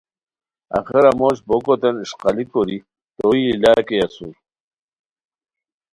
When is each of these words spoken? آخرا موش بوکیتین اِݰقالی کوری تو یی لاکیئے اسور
آخرا 0.77 1.09
موش 1.19 1.37
بوکیتین 1.47 1.95
اِݰقالی 2.01 2.45
کوری 2.51 2.77
تو 3.17 3.27
یی 3.39 3.51
لاکیئے 3.61 3.99
اسور 4.05 4.35